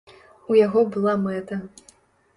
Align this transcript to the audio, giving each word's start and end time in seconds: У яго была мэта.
У 0.53 0.57
яго 0.59 0.83
была 0.95 1.13
мэта. 1.29 1.63